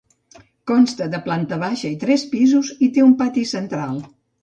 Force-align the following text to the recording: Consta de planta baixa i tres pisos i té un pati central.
Consta 0.71 1.09
de 1.11 1.19
planta 1.27 1.61
baixa 1.65 1.89
i 1.91 2.01
tres 2.07 2.25
pisos 2.35 2.75
i 2.89 2.93
té 2.97 3.09
un 3.13 3.17
pati 3.25 3.49
central. 3.57 4.05